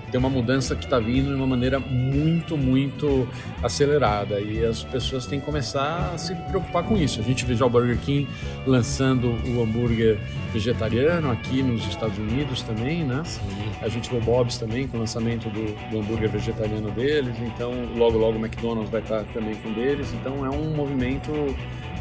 tem 0.08 0.18
uma 0.18 0.30
mudança 0.30 0.74
que 0.74 0.84
está 0.84 0.98
vindo 0.98 1.28
de 1.28 1.34
uma 1.34 1.46
maneira 1.46 1.78
muito 1.78 2.56
muito 2.56 3.28
acelerada 3.62 4.40
e 4.40 4.64
as 4.64 4.82
pessoas 4.84 5.26
têm 5.26 5.40
que 5.40 5.46
começar 5.46 6.12
a 6.14 6.18
se 6.18 6.34
preocupar 6.34 6.82
com 6.84 6.96
isso. 6.96 7.20
A 7.20 7.22
gente 7.22 7.44
vê 7.44 7.54
já 7.54 7.66
o 7.66 7.70
Burger 7.70 7.98
King 7.98 8.28
lançando 8.66 9.28
o 9.28 9.62
hambúrguer 9.62 10.18
vegetariano 10.52 11.30
aqui 11.30 11.62
nos 11.62 11.86
Estados 11.86 12.18
Unidos 12.18 12.62
também, 12.62 13.04
né? 13.04 13.22
Sim. 13.24 13.40
A 13.80 13.88
gente 13.88 14.10
vê 14.10 14.16
o 14.16 14.20
Bob's 14.20 14.58
também 14.58 14.86
com 14.86 14.96
o 14.96 15.00
lançamento 15.00 15.48
do, 15.50 15.90
do 15.90 16.00
hambúrguer 16.00 16.30
vegetariano 16.30 16.90
deles. 16.90 17.34
Então 17.40 17.72
logo 17.96 18.18
logo 18.18 18.38
o 18.38 18.40
McDonald's 18.40 18.90
vai 18.90 19.00
estar 19.00 19.24
também 19.32 19.54
com 19.56 19.72
deles. 19.72 20.12
Então 20.14 20.44
é 20.44 20.50
um 20.50 20.74
movimento, 20.74 21.30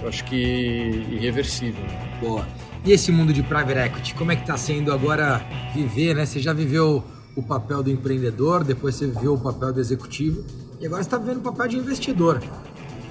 eu 0.02 0.08
acho 0.08 0.24
que 0.24 1.06
irreversível. 1.12 1.84
Boa. 2.20 2.48
E 2.86 2.92
esse 2.92 3.12
mundo 3.12 3.34
de 3.34 3.44
private 3.44 3.80
equity, 3.80 4.14
como 4.14 4.32
é 4.32 4.36
que 4.36 4.44
está 4.44 4.56
sendo 4.56 4.94
agora 4.94 5.42
viver, 5.74 6.16
né? 6.16 6.26
Você 6.26 6.40
já 6.40 6.54
viveu 6.54 7.04
o 7.38 7.44
papel 7.44 7.84
do 7.84 7.92
empreendedor, 7.92 8.64
depois 8.64 8.96
você 8.96 9.06
viveu 9.06 9.36
o 9.36 9.40
papel 9.40 9.72
do 9.72 9.80
executivo 9.80 10.44
e 10.82 10.88
agora 10.88 11.02
está 11.02 11.18
vivendo 11.18 11.38
o 11.38 11.42
papel 11.42 11.68
de 11.68 11.78
investidor. 11.78 12.42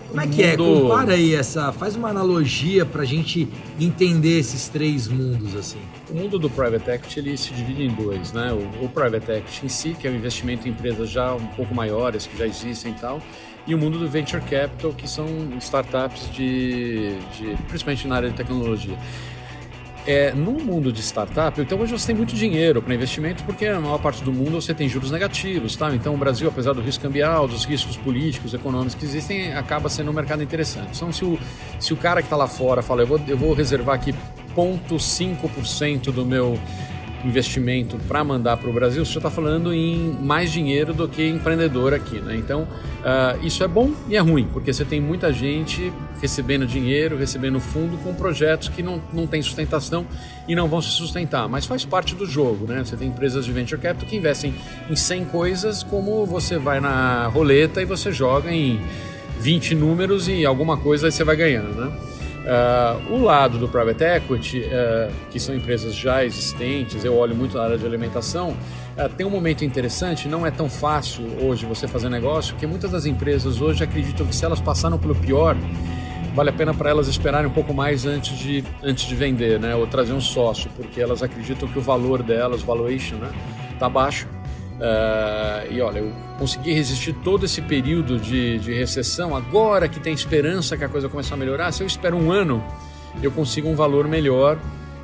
Como 0.08 0.20
é 0.20 0.26
que 0.26 0.42
é? 0.42 0.56
Compara 0.56 1.14
aí 1.14 1.34
essa, 1.34 1.72
faz 1.72 1.94
uma 1.94 2.08
analogia 2.08 2.84
para 2.84 3.02
a 3.02 3.04
gente 3.04 3.48
entender 3.78 4.38
esses 4.38 4.68
três 4.68 5.06
mundos 5.06 5.54
assim. 5.54 5.78
O 6.10 6.14
mundo 6.14 6.38
do 6.38 6.50
private 6.50 6.90
equity 6.90 7.20
ele 7.20 7.36
se 7.36 7.52
divide 7.52 7.84
em 7.84 7.94
dois, 7.94 8.32
né? 8.32 8.52
O, 8.52 8.84
o 8.84 8.88
private 8.88 9.30
equity 9.30 9.66
em 9.66 9.68
si, 9.68 9.96
que 9.98 10.08
é 10.08 10.10
o 10.10 10.14
investimento 10.14 10.66
em 10.66 10.72
empresas 10.72 11.08
já 11.08 11.34
um 11.34 11.46
pouco 11.48 11.74
maiores 11.74 12.26
que 12.26 12.36
já 12.36 12.46
existem 12.46 12.92
e 12.92 12.94
tal, 12.96 13.20
e 13.66 13.74
o 13.74 13.78
mundo 13.78 13.98
do 13.98 14.08
venture 14.08 14.42
capital, 14.42 14.92
que 14.92 15.08
são 15.08 15.26
startups 15.60 16.30
de, 16.32 17.16
de 17.36 17.56
principalmente 17.68 18.08
na 18.08 18.16
área 18.16 18.30
de 18.30 18.36
tecnologia. 18.36 18.96
É, 20.06 20.32
no 20.32 20.52
mundo 20.52 20.92
de 20.92 21.02
startup, 21.02 21.60
então 21.60 21.80
hoje 21.80 21.90
você 21.90 22.06
tem 22.06 22.14
muito 22.14 22.32
dinheiro 22.32 22.80
para 22.80 22.94
investimento, 22.94 23.42
porque 23.42 23.68
na 23.68 23.80
maior 23.80 23.98
parte 23.98 24.22
do 24.22 24.32
mundo 24.32 24.52
você 24.52 24.72
tem 24.72 24.88
juros 24.88 25.10
negativos, 25.10 25.74
tá? 25.74 25.92
Então 25.92 26.14
o 26.14 26.16
Brasil, 26.16 26.48
apesar 26.48 26.74
do 26.74 26.80
risco 26.80 27.02
cambial, 27.02 27.48
dos 27.48 27.64
riscos 27.64 27.96
políticos, 27.96 28.54
econômicos 28.54 28.94
que 28.94 29.04
existem, 29.04 29.52
acaba 29.54 29.88
sendo 29.88 30.12
um 30.12 30.14
mercado 30.14 30.44
interessante. 30.44 30.90
Então 30.94 31.12
se 31.12 31.24
o, 31.24 31.36
se 31.80 31.92
o 31.92 31.96
cara 31.96 32.22
que 32.22 32.26
está 32.26 32.36
lá 32.36 32.46
fora 32.46 32.82
fala, 32.82 33.02
eu 33.02 33.06
vou, 33.08 33.20
eu 33.26 33.36
vou 33.36 33.52
reservar 33.52 33.96
aqui 33.96 34.14
0,5% 34.56 36.12
do 36.12 36.24
meu 36.24 36.58
investimento 37.24 37.96
para 38.06 38.22
mandar 38.22 38.56
para 38.56 38.68
o 38.68 38.72
Brasil, 38.72 39.04
você 39.04 39.18
está 39.18 39.30
falando 39.30 39.72
em 39.72 40.12
mais 40.20 40.52
dinheiro 40.52 40.92
do 40.92 41.08
que 41.08 41.26
empreendedor 41.26 41.94
aqui. 41.94 42.18
Né? 42.20 42.36
Então, 42.36 42.62
uh, 42.62 43.44
isso 43.44 43.64
é 43.64 43.68
bom 43.68 43.92
e 44.08 44.16
é 44.16 44.20
ruim, 44.20 44.48
porque 44.52 44.72
você 44.72 44.84
tem 44.84 45.00
muita 45.00 45.32
gente 45.32 45.92
recebendo 46.20 46.66
dinheiro, 46.66 47.16
recebendo 47.16 47.60
fundo 47.60 47.96
com 47.98 48.14
projetos 48.14 48.68
que 48.68 48.82
não, 48.82 49.02
não 49.12 49.26
têm 49.26 49.42
sustentação 49.42 50.06
e 50.48 50.54
não 50.54 50.68
vão 50.68 50.80
se 50.80 50.90
sustentar. 50.90 51.48
Mas 51.48 51.66
faz 51.66 51.84
parte 51.84 52.14
do 52.14 52.26
jogo. 52.26 52.66
Né? 52.66 52.82
Você 52.84 52.96
tem 52.96 53.08
empresas 53.08 53.44
de 53.44 53.52
venture 53.52 53.80
capital 53.80 54.08
que 54.08 54.16
investem 54.16 54.54
em 54.88 54.96
100 54.96 55.24
coisas, 55.26 55.82
como 55.82 56.24
você 56.26 56.58
vai 56.58 56.80
na 56.80 57.26
roleta 57.26 57.82
e 57.82 57.84
você 57.84 58.12
joga 58.12 58.52
em 58.52 58.80
20 59.40 59.74
números 59.74 60.28
e 60.28 60.44
alguma 60.44 60.76
coisa 60.76 61.10
você 61.10 61.24
vai 61.24 61.36
ganhando. 61.36 61.74
Né? 61.74 62.15
Uh, 62.46 63.12
o 63.12 63.20
lado 63.24 63.58
do 63.58 63.66
private 63.66 64.04
equity, 64.04 64.60
uh, 64.60 65.12
que 65.32 65.40
são 65.40 65.52
empresas 65.52 65.92
já 65.92 66.24
existentes, 66.24 67.04
eu 67.04 67.16
olho 67.16 67.34
muito 67.34 67.56
na 67.56 67.64
área 67.64 67.76
de 67.76 67.84
alimentação, 67.84 68.50
uh, 68.50 69.08
tem 69.16 69.26
um 69.26 69.30
momento 69.30 69.64
interessante, 69.64 70.28
não 70.28 70.46
é 70.46 70.50
tão 70.52 70.70
fácil 70.70 71.24
hoje 71.42 71.66
você 71.66 71.88
fazer 71.88 72.08
negócio, 72.08 72.54
porque 72.54 72.64
muitas 72.64 72.92
das 72.92 73.04
empresas 73.04 73.60
hoje 73.60 73.82
acreditam 73.82 74.24
que 74.24 74.34
se 74.34 74.44
elas 74.44 74.60
passaram 74.60 74.96
pelo 74.96 75.16
pior, 75.16 75.56
vale 76.36 76.50
a 76.50 76.52
pena 76.52 76.72
para 76.72 76.88
elas 76.88 77.08
esperarem 77.08 77.50
um 77.50 77.52
pouco 77.52 77.74
mais 77.74 78.06
antes 78.06 78.38
de, 78.38 78.62
antes 78.80 79.08
de 79.08 79.14
vender, 79.16 79.58
né? 79.58 79.74
ou 79.74 79.84
trazer 79.88 80.12
um 80.12 80.20
sócio, 80.20 80.70
porque 80.76 81.00
elas 81.00 81.24
acreditam 81.24 81.68
que 81.68 81.80
o 81.80 81.82
valor 81.82 82.22
delas, 82.22 82.62
valuation, 82.62 83.16
né, 83.16 83.32
está 83.72 83.88
baixo 83.88 84.28
Uh, 84.76 85.72
e 85.72 85.80
olha, 85.80 86.00
eu 86.00 86.12
consegui 86.38 86.72
resistir 86.72 87.14
todo 87.24 87.46
esse 87.46 87.62
período 87.62 88.18
de, 88.18 88.58
de, 88.58 88.74
recessão. 88.74 89.34
Agora 89.34 89.88
que 89.88 89.98
tem 89.98 90.12
esperança 90.12 90.76
que 90.76 90.84
a 90.84 90.88
coisa 90.88 91.08
começar 91.08 91.34
a 91.34 91.38
melhorar, 91.38 91.72
se 91.72 91.82
eu 91.82 91.86
espero 91.86 92.16
um 92.16 92.30
ano, 92.30 92.62
eu 93.22 93.30
consigo 93.30 93.68
um 93.68 93.74
valor 93.74 94.06
melhor 94.06 94.58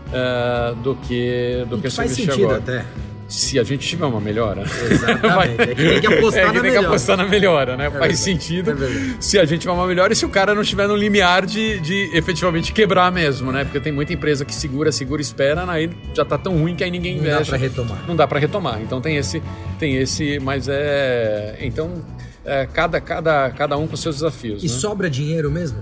uh, 0.09 0.75
do 0.77 0.95
que 0.97 1.65
do 1.71 1.77
que, 1.77 1.85
que 1.85 1.91
se 1.91 2.01
eu 2.01 2.05
investir 2.05 2.33
agora. 2.33 2.59
Até 2.59 2.85
se 3.33 3.59
a 3.59 3.65
gente 3.65 3.89
tiver 3.89 4.05
uma 4.05 4.21
melhora. 4.21 4.63
Exatamente. 4.91 5.63
é 5.63 5.67
que 5.75 5.75
tem 5.75 6.01
que 6.01 6.07
apostar 6.13 6.43
é 6.43 6.47
que 6.47 6.47
na 6.47 6.53
tem 6.53 6.63
melhora. 6.63 6.81
que 6.81 6.87
apostar 6.87 7.17
na 7.17 7.27
melhora, 7.27 7.77
né? 7.77 7.87
É 7.87 7.91
Faz 7.91 8.19
sentido 8.19 8.73
é 8.73 9.17
se 9.21 9.39
a 9.39 9.45
gente 9.45 9.63
tiver 9.63 9.73
uma 9.73 9.87
melhora 9.87 10.13
e 10.13 10.17
se 10.17 10.27
o 10.27 10.29
cara 10.29 10.55
não 10.55 10.63
estiver 10.63 10.87
no 10.87 10.95
limiar 10.95 11.47
de, 11.47 11.81
de 11.81 12.11
efetivamente 12.13 12.73
quebrar 12.73 13.11
mesmo, 13.11 13.51
né? 13.51 13.65
Porque 13.65 13.81
tem 13.81 13.93
muita 13.93 14.13
empresa 14.13 14.45
que 14.45 14.55
segura, 14.55 14.93
segura, 14.93 15.23
espera, 15.23 15.65
aí 15.71 15.91
já 16.15 16.25
tá 16.25 16.37
tão 16.37 16.59
ruim 16.59 16.77
que 16.77 16.85
aí 16.85 16.91
ninguém 16.91 17.17
investe. 17.17 17.33
Não 17.33 17.39
dá 17.39 17.47
para 17.47 17.57
retomar. 17.57 18.05
Não 18.09 18.17
dá 18.17 18.27
para 18.27 18.39
retomar. 18.39 18.83
Então 18.83 19.01
tem 19.01 19.17
esse, 19.17 19.43
tem 19.79 19.97
esse, 19.97 20.39
mas 20.39 20.69
é, 20.69 21.57
então 21.61 22.05
é, 22.45 22.67
cada, 22.67 23.01
cada, 23.01 23.51
cada 23.51 23.77
um 23.79 23.87
com 23.87 23.97
seus 23.97 24.17
desafios. 24.17 24.63
E 24.63 24.67
né? 24.67 24.73
sobra 24.73 25.09
dinheiro 25.09 25.51
mesmo? 25.51 25.79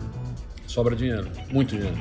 Sobra 0.66 0.94
dinheiro, 0.94 1.26
muito 1.50 1.74
dinheiro. 1.74 1.98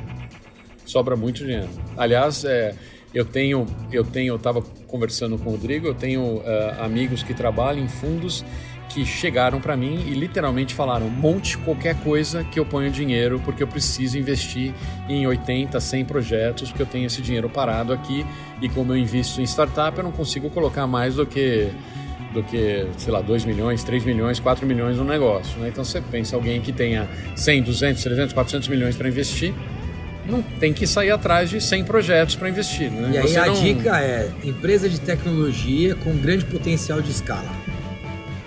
Sobra 0.85 1.15
muito 1.15 1.43
dinheiro. 1.43 1.69
Aliás, 1.97 2.43
é, 2.45 2.75
eu 3.13 3.25
tenho, 3.25 3.65
eu 3.91 4.03
tenho, 4.03 4.33
eu 4.33 4.35
estava 4.35 4.61
conversando 4.87 5.37
com 5.37 5.49
o 5.49 5.51
Rodrigo, 5.53 5.87
eu 5.87 5.95
tenho 5.95 6.37
uh, 6.37 6.43
amigos 6.81 7.23
que 7.23 7.33
trabalham 7.33 7.83
em 7.83 7.87
fundos 7.87 8.43
que 8.89 9.05
chegaram 9.05 9.61
para 9.61 9.77
mim 9.77 10.03
e 10.07 10.13
literalmente 10.13 10.73
falaram: 10.73 11.09
monte 11.09 11.57
qualquer 11.59 11.95
coisa 12.01 12.43
que 12.43 12.59
eu 12.59 12.65
ponha 12.65 12.89
dinheiro, 12.89 13.39
porque 13.45 13.63
eu 13.63 13.67
preciso 13.67 14.17
investir 14.17 14.73
em 15.07 15.25
80, 15.25 15.79
100 15.79 16.05
projetos, 16.05 16.69
porque 16.69 16.81
eu 16.81 16.87
tenho 16.87 17.05
esse 17.05 17.21
dinheiro 17.21 17.49
parado 17.49 17.93
aqui 17.93 18.25
e 18.61 18.67
como 18.67 18.93
eu 18.93 18.97
invisto 18.97 19.39
em 19.39 19.43
startup, 19.43 19.97
eu 19.97 20.03
não 20.03 20.11
consigo 20.11 20.49
colocar 20.49 20.87
mais 20.87 21.15
do 21.15 21.25
que 21.25 21.69
do 22.33 22.43
que, 22.43 22.85
sei 22.97 23.11
lá, 23.11 23.21
2 23.21 23.43
milhões, 23.43 23.83
3 23.83 24.05
milhões, 24.05 24.39
4 24.39 24.63
milhões 24.63 24.97
no 24.97 25.03
negócio. 25.03 25.59
Né? 25.59 25.69
Então 25.69 25.83
você 25.83 25.99
pensa 25.99 26.35
alguém 26.35 26.61
que 26.61 26.71
tenha 26.71 27.09
100, 27.35 27.63
200, 27.63 28.03
300, 28.03 28.33
400 28.33 28.67
milhões 28.67 28.95
para 28.95 29.07
investir, 29.07 29.51
não 30.29 30.41
tem 30.41 30.73
que 30.73 30.85
sair 30.85 31.11
atrás 31.11 31.49
de 31.49 31.59
100 31.59 31.83
projetos 31.83 32.35
para 32.35 32.49
investir. 32.49 32.89
Né? 32.91 33.11
E 33.13 33.17
aí 33.17 33.27
Você 33.27 33.39
a 33.39 33.47
não... 33.47 33.53
dica 33.53 33.99
é 33.99 34.31
empresa 34.43 34.87
de 34.87 34.99
tecnologia 34.99 35.95
com 35.95 36.15
grande 36.17 36.45
potencial 36.45 37.01
de 37.01 37.11
escala. 37.11 37.49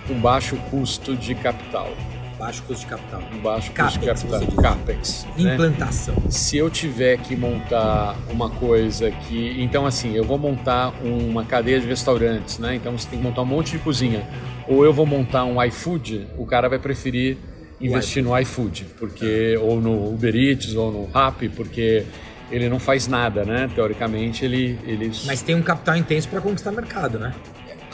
Com 0.07 0.15
baixo 0.15 0.57
custo 0.71 1.17
de 1.17 1.35
capital. 1.35 1.93
Baixo 2.39 2.63
custo 2.65 2.85
de 2.85 2.91
capital. 2.91 3.23
Com 3.31 3.39
baixo 3.39 3.73
Capex, 3.73 4.23
custo 4.23 4.39
de 4.39 4.47
capital. 4.47 4.63
Capex. 4.63 5.27
Né? 5.37 5.55
Implantação. 5.55 6.15
Se 6.29 6.57
eu 6.57 6.69
tiver 6.69 7.19
que 7.19 7.37
montar 7.37 8.17
uma 8.31 8.51
coisa 8.51 9.11
que. 9.11 9.63
Então, 9.63 9.87
assim, 9.87 10.17
eu 10.17 10.25
vou 10.25 10.39
montar 10.39 10.93
uma 11.05 11.45
cadeia 11.45 11.81
de 11.81 11.87
restaurantes, 11.87 12.59
né? 12.59 12.75
Então 12.75 12.99
você 12.99 13.09
tem 13.09 13.19
que 13.19 13.25
montar 13.25 13.43
um 13.43 13.47
monte 13.47 13.73
de 13.73 13.79
cozinha. 13.79 14.27
Ou 14.67 14.85
eu 14.85 14.93
vou 14.93 15.07
montar 15.07 15.45
um 15.45 15.63
iFood, 15.63 16.29
o 16.37 16.47
cara 16.47 16.69
vai 16.69 16.79
preferir 16.79 17.39
investir 17.83 18.23
no 18.23 18.39
iFood, 18.39 18.87
porque 18.99 19.57
ou 19.61 19.81
no 19.81 20.13
Uber 20.13 20.35
Eats 20.35 20.75
ou 20.75 20.93
no 20.93 21.05
Rappi, 21.07 21.49
porque 21.49 22.05
ele 22.51 22.69
não 22.69 22.79
faz 22.79 23.09
nada, 23.09 23.45
né? 23.45 23.69
Teoricamente 23.75 24.45
ele, 24.45 24.79
ele... 24.87 25.11
Mas 25.25 25.43
tem 25.43 25.55
um 25.55 25.63
capital 25.63 25.97
intenso 25.97 26.29
para 26.29 26.41
conquistar 26.41 26.71
mercado, 26.71 27.19
né? 27.19 27.35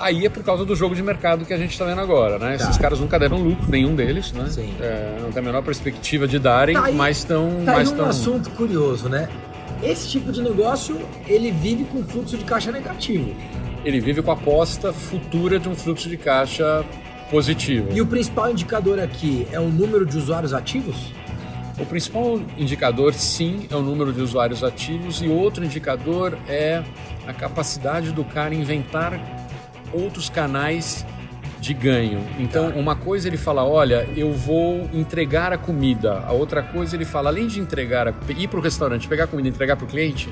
Aí 0.01 0.25
é 0.25 0.29
por 0.29 0.45
causa 0.45 0.65
do 0.65 0.77
jogo 0.77 0.95
de 0.95 1.03
mercado 1.03 1.45
que 1.45 1.53
a 1.53 1.57
gente 1.57 1.73
está 1.73 1.85
vendo 1.85 2.01
agora, 2.01 2.39
né? 2.39 2.57
Tá. 2.57 2.65
Esses 2.65 2.79
caras 2.79 3.01
nunca 3.01 3.19
deram 3.19 3.39
lucro, 3.39 3.69
nenhum 3.69 3.95
deles, 3.95 4.33
né? 4.33 4.47
Sim. 4.49 4.75
É, 4.81 5.19
não 5.21 5.31
tem 5.31 5.41
a 5.43 5.45
menor 5.45 5.63
perspectiva 5.63 6.27
de 6.27 6.39
darem, 6.39 6.75
tá 6.75 6.85
aí, 6.85 6.95
mas 6.95 7.19
estão... 7.19 7.49
Tá 7.65 7.73
mas 7.73 7.89
aí 7.89 7.95
um 7.95 7.97
tão... 7.97 8.07
assunto 8.07 8.51
curioso, 8.51 9.09
né? 9.09 9.29
Esse 9.83 10.09
tipo 10.09 10.33
de 10.33 10.43
negócio, 10.43 11.01
ele 11.27 11.51
vive 11.51 11.85
com 11.85 12.03
fluxo 12.03 12.37
de 12.37 12.45
caixa 12.45 12.71
negativo. 12.73 13.35
Ele 13.85 14.01
vive 14.01 14.23
com 14.23 14.31
a 14.31 14.35
aposta 14.35 14.93
futura 14.93 15.59
de 15.59 15.69
um 15.69 15.75
fluxo 15.75 16.09
de 16.09 16.17
caixa 16.17 16.85
positivo. 17.31 17.89
E 17.93 18.01
o 18.01 18.07
principal 18.07 18.51
indicador 18.51 18.99
aqui 18.99 19.47
é 19.53 19.61
o 19.61 19.69
número 19.69 20.05
de 20.05 20.17
usuários 20.17 20.53
ativos? 20.53 21.13
O 21.79 21.87
principal 21.87 22.41
indicador, 22.57 23.15
sim, 23.15 23.69
é 23.71 23.77
o 23.77 23.83
número 23.83 24.13
de 24.13 24.21
usuários 24.21 24.65
ativos, 24.65 25.23
e 25.23 25.29
outro 25.29 25.65
indicador 25.65 26.37
é 26.49 26.83
a 27.27 27.33
capacidade 27.33 28.11
do 28.11 28.25
cara 28.25 28.53
inventar 28.53 29.21
outros 29.93 30.29
canais 30.29 31.07
de 31.61 31.73
ganho. 31.75 32.21
Então, 32.39 32.73
tá. 32.73 32.79
uma 32.79 32.97
coisa 32.97 33.29
ele 33.29 33.37
fala, 33.37 33.65
olha, 33.65 34.09
eu 34.17 34.33
vou 34.33 34.89
entregar 34.93 35.53
a 35.53 35.59
comida. 35.59 36.25
A 36.27 36.33
outra 36.33 36.63
coisa 36.63 36.97
ele 36.97 37.05
fala, 37.05 37.31
além 37.31 37.47
de 37.47 37.61
entregar, 37.61 38.09
a, 38.09 38.15
ir 38.37 38.49
para 38.49 38.59
o 38.59 38.63
restaurante, 38.63 39.07
pegar 39.07 39.25
a 39.25 39.27
comida 39.27 39.49
e 39.49 39.51
entregar 39.51 39.77
para 39.77 39.85
o 39.85 39.89
cliente, 39.89 40.29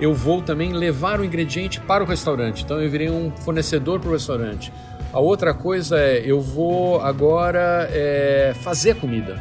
eu 0.00 0.12
vou 0.12 0.42
também 0.42 0.72
levar 0.72 1.20
o 1.20 1.24
ingrediente 1.24 1.80
para 1.80 2.02
o 2.02 2.06
restaurante. 2.06 2.64
Então, 2.64 2.80
eu 2.80 2.90
virei 2.90 3.08
um 3.08 3.30
fornecedor 3.30 4.00
para 4.00 4.08
o 4.08 4.12
restaurante. 4.12 4.72
A 5.12 5.20
outra 5.20 5.52
coisa 5.52 5.98
é, 5.98 6.22
eu 6.24 6.40
vou 6.40 7.00
agora 7.00 7.88
é, 7.92 8.54
fazer 8.62 8.96
comida. 8.96 9.38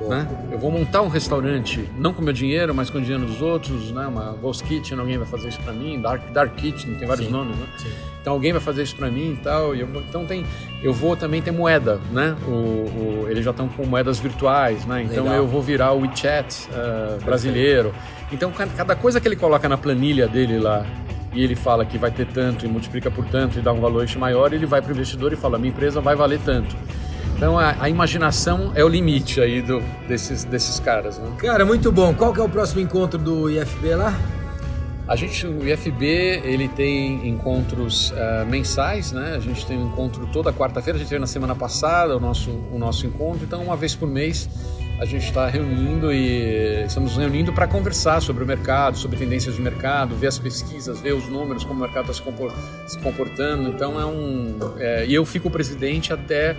Né? 0.00 0.28
Eu 0.52 0.58
vou 0.58 0.70
montar 0.70 1.02
um 1.02 1.08
restaurante, 1.08 1.88
não 1.96 2.12
com 2.14 2.22
meu 2.22 2.32
dinheiro, 2.32 2.72
mas 2.72 2.88
com 2.88 2.98
o 2.98 3.00
dinheiro 3.00 3.26
dos 3.26 3.42
outros, 3.42 3.90
né? 3.90 4.06
Uma 4.06 4.32
Ghost 4.40 4.62
Kitchen, 4.62 4.98
alguém 4.98 5.18
vai 5.18 5.26
fazer 5.26 5.48
isso 5.48 5.60
para 5.60 5.72
mim, 5.72 6.00
Dark, 6.00 6.30
Dark 6.30 6.54
Kitchen, 6.54 6.94
tem 6.94 7.08
vários 7.08 7.26
Sim. 7.26 7.32
nomes, 7.32 7.56
né? 7.56 7.66
Sim. 7.78 7.90
Então 8.20 8.32
alguém 8.32 8.52
vai 8.52 8.60
fazer 8.60 8.84
isso 8.84 8.94
para 8.94 9.10
mim 9.10 9.32
e 9.32 9.36
tal. 9.42 9.74
E 9.74 9.80
eu, 9.80 9.88
então 10.08 10.24
tem, 10.24 10.46
eu 10.82 10.92
vou 10.92 11.16
também 11.16 11.42
ter 11.42 11.50
moeda, 11.50 12.00
né? 12.12 12.36
O, 12.46 12.50
o 12.50 13.26
eles 13.28 13.44
já 13.44 13.50
estão 13.50 13.68
com 13.68 13.84
moedas 13.86 14.20
virtuais, 14.20 14.86
né? 14.86 15.02
Então 15.02 15.24
Legal. 15.24 15.38
eu 15.38 15.48
vou 15.48 15.60
virar 15.60 15.92
o 15.92 16.02
WeChat 16.02 16.68
uh, 16.68 17.24
brasileiro. 17.24 17.92
Então 18.30 18.52
cada 18.52 18.94
coisa 18.94 19.20
que 19.20 19.26
ele 19.26 19.36
coloca 19.36 19.68
na 19.68 19.76
planilha 19.76 20.28
dele 20.28 20.60
lá 20.60 20.86
e 21.32 21.42
ele 21.42 21.54
fala 21.54 21.84
que 21.84 21.98
vai 21.98 22.10
ter 22.10 22.26
tanto 22.26 22.64
e 22.64 22.68
multiplica 22.68 23.10
por 23.10 23.24
tanto 23.26 23.58
e 23.58 23.62
dá 23.62 23.72
um 23.72 23.80
valor 23.80 24.06
maior, 24.16 24.52
ele 24.52 24.66
vai 24.66 24.80
para 24.80 24.90
o 24.90 24.94
investidor 24.94 25.32
e 25.32 25.36
fala: 25.36 25.58
minha 25.58 25.70
empresa 25.70 26.00
vai 26.00 26.16
valer 26.16 26.40
tanto. 26.44 26.74
Então 27.36 27.58
a, 27.58 27.76
a, 27.78 27.88
imaginação 27.88 28.72
é 28.74 28.82
o 28.82 28.88
limite 28.88 29.40
aí 29.40 29.62
do, 29.62 29.80
desses, 30.08 30.42
desses 30.44 30.80
caras. 30.80 31.18
Né? 31.18 31.30
Cara, 31.38 31.64
muito 31.64 31.92
bom. 31.92 32.12
Qual 32.12 32.32
que 32.32 32.40
é 32.40 32.42
o 32.42 32.48
próximo 32.48 32.80
encontro 32.80 33.18
do 33.18 33.48
IFB 33.48 33.94
lá? 33.94 34.18
A 35.06 35.16
gente, 35.16 35.46
o 35.46 35.66
IFB, 35.66 36.04
ele 36.44 36.68
tem 36.68 37.26
encontros 37.28 38.10
uh, 38.10 38.44
mensais, 38.46 39.12
né? 39.12 39.36
A 39.36 39.40
gente 39.40 39.64
tem 39.64 39.78
um 39.78 39.86
encontro 39.86 40.26
toda 40.26 40.52
quarta-feira, 40.52 40.98
a 40.98 41.00
gente 41.00 41.08
teve 41.08 41.20
na 41.20 41.26
semana 41.26 41.54
passada 41.54 42.14
o 42.14 42.20
nosso, 42.20 42.50
o 42.50 42.78
nosso 42.78 43.06
encontro, 43.06 43.44
então 43.44 43.62
uma 43.62 43.76
vez 43.76 43.94
por 43.94 44.06
mês 44.06 44.50
a 45.00 45.04
gente 45.04 45.26
está 45.26 45.46
reunindo 45.46 46.12
e 46.12 46.84
estamos 46.84 47.16
reunindo 47.16 47.52
para 47.52 47.68
conversar 47.68 48.20
sobre 48.20 48.42
o 48.42 48.46
mercado, 48.46 48.98
sobre 48.98 49.16
tendências 49.16 49.54
de 49.54 49.62
mercado, 49.62 50.16
ver 50.16 50.26
as 50.26 50.38
pesquisas, 50.38 51.00
ver 51.00 51.14
os 51.14 51.28
números, 51.28 51.62
como 51.62 51.78
o 51.78 51.82
mercado 51.82 52.10
está 52.10 52.24
se, 52.86 52.98
comportando. 52.98 53.68
Então 53.68 54.00
é 54.00 54.04
um. 54.04 54.58
É, 54.78 55.06
e 55.06 55.14
eu 55.14 55.24
fico 55.24 55.48
presidente 55.50 56.12
até 56.12 56.56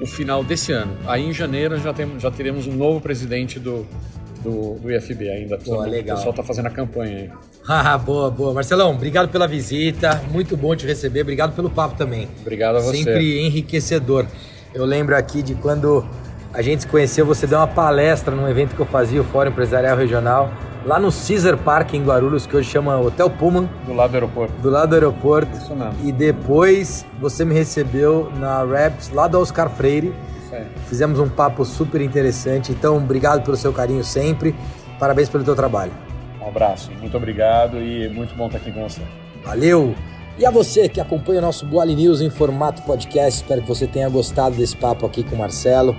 o 0.00 0.06
final 0.06 0.44
desse 0.44 0.70
ano. 0.70 0.96
Aí 1.06 1.24
em 1.24 1.32
janeiro 1.32 1.78
já, 1.78 1.94
tem, 1.94 2.20
já 2.20 2.30
teremos 2.30 2.66
um 2.66 2.74
novo 2.74 3.00
presidente 3.00 3.58
do, 3.58 3.86
do, 4.42 4.74
do 4.74 4.92
IFB 4.92 5.30
ainda. 5.30 5.56
Boa, 5.56 5.86
legal. 5.86 6.16
O 6.16 6.18
pessoal 6.18 6.30
está 6.32 6.42
fazendo 6.42 6.66
a 6.66 6.70
campanha 6.70 7.16
aí. 7.16 7.30
Ah, 7.66 7.96
boa, 7.96 8.30
boa. 8.30 8.52
Marcelão, 8.52 8.92
obrigado 8.92 9.30
pela 9.30 9.48
visita. 9.48 10.22
Muito 10.30 10.58
bom 10.58 10.76
te 10.76 10.86
receber. 10.86 11.22
Obrigado 11.22 11.54
pelo 11.54 11.70
papo 11.70 11.96
também. 11.96 12.28
Obrigado 12.42 12.76
a 12.76 12.80
você. 12.80 12.98
Sempre 12.98 13.46
enriquecedor. 13.46 14.26
Eu 14.74 14.84
lembro 14.84 15.16
aqui 15.16 15.42
de 15.42 15.54
quando 15.54 16.06
a 16.58 16.62
gente 16.62 16.80
se 16.80 16.88
conheceu, 16.88 17.24
você 17.24 17.46
deu 17.46 17.56
uma 17.56 17.68
palestra 17.68 18.34
num 18.34 18.48
evento 18.48 18.74
que 18.74 18.80
eu 18.80 18.86
fazia, 18.86 19.20
o 19.20 19.24
Fórum 19.24 19.50
Empresarial 19.50 19.96
Regional, 19.96 20.50
lá 20.84 20.98
no 20.98 21.08
Caesar 21.12 21.56
Park 21.56 21.94
em 21.94 22.02
Guarulhos, 22.02 22.48
que 22.48 22.56
hoje 22.56 22.68
chama 22.68 22.98
Hotel 22.98 23.30
Pullman. 23.30 23.70
Do 23.86 23.94
lado 23.94 24.10
do 24.10 24.14
aeroporto. 24.14 24.54
Do 24.60 24.68
lado 24.68 24.88
do 24.88 24.94
aeroporto. 24.96 25.56
Isso 25.56 25.72
mesmo. 25.72 25.94
E 26.02 26.10
depois 26.10 27.06
você 27.20 27.44
me 27.44 27.54
recebeu 27.54 28.32
na 28.40 28.64
Raps, 28.64 29.10
lá 29.10 29.28
do 29.28 29.38
Oscar 29.38 29.70
Freire. 29.70 30.12
Isso 30.44 30.52
aí. 30.52 30.66
Fizemos 30.88 31.20
um 31.20 31.28
papo 31.28 31.64
super 31.64 32.00
interessante. 32.00 32.72
Então, 32.72 32.96
obrigado 32.96 33.44
pelo 33.44 33.56
seu 33.56 33.72
carinho 33.72 34.02
sempre. 34.02 34.52
Parabéns 34.98 35.28
pelo 35.28 35.44
teu 35.44 35.54
trabalho. 35.54 35.92
Um 36.42 36.48
abraço, 36.48 36.90
muito 36.98 37.16
obrigado 37.16 37.80
e 37.80 38.08
muito 38.08 38.34
bom 38.34 38.46
estar 38.46 38.58
aqui 38.58 38.72
com 38.72 38.82
você. 38.82 39.02
Valeu! 39.44 39.94
E 40.36 40.46
a 40.46 40.50
você 40.52 40.88
que 40.88 41.00
acompanha 41.00 41.40
o 41.40 41.42
nosso 41.42 41.66
Boali 41.66 41.96
News 41.96 42.20
em 42.20 42.30
formato 42.30 42.82
podcast, 42.82 43.42
espero 43.42 43.60
que 43.60 43.68
você 43.68 43.88
tenha 43.88 44.08
gostado 44.08 44.56
desse 44.56 44.76
papo 44.76 45.04
aqui 45.04 45.24
com 45.24 45.34
o 45.34 45.38
Marcelo. 45.38 45.96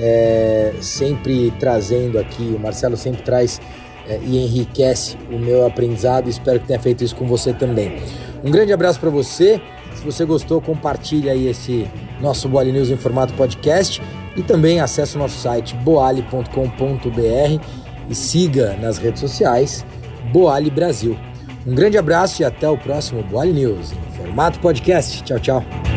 É, 0.00 0.74
sempre 0.80 1.52
trazendo 1.58 2.18
aqui, 2.18 2.54
o 2.56 2.58
Marcelo 2.58 2.96
sempre 2.96 3.22
traz 3.22 3.60
é, 4.08 4.18
e 4.24 4.38
enriquece 4.38 5.16
o 5.30 5.38
meu 5.38 5.66
aprendizado. 5.66 6.28
Espero 6.28 6.60
que 6.60 6.66
tenha 6.66 6.80
feito 6.80 7.02
isso 7.02 7.16
com 7.16 7.26
você 7.26 7.52
também. 7.52 8.00
Um 8.44 8.50
grande 8.50 8.72
abraço 8.72 9.00
para 9.00 9.10
você. 9.10 9.60
Se 9.94 10.04
você 10.04 10.24
gostou, 10.24 10.60
compartilhe 10.60 11.28
aí 11.28 11.48
esse 11.48 11.88
nosso 12.20 12.48
Boali 12.48 12.70
News 12.70 12.90
em 12.90 12.96
formato 12.96 13.34
podcast 13.34 14.00
e 14.36 14.42
também 14.42 14.80
acesse 14.80 15.16
o 15.16 15.18
nosso 15.18 15.38
site 15.38 15.74
boali.com.br 15.76 17.64
e 18.08 18.14
siga 18.14 18.76
nas 18.80 18.98
redes 18.98 19.20
sociais 19.20 19.84
Boali 20.32 20.70
Brasil. 20.70 21.18
Um 21.66 21.74
grande 21.74 21.98
abraço 21.98 22.40
e 22.40 22.44
até 22.44 22.68
o 22.68 22.78
próximo 22.78 23.22
Boali 23.24 23.52
News, 23.52 23.92
em 23.92 24.16
formato 24.16 24.60
podcast. 24.60 25.22
Tchau, 25.24 25.38
tchau. 25.40 25.87